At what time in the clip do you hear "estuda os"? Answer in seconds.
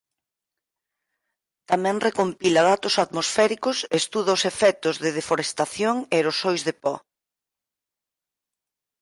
4.03-4.43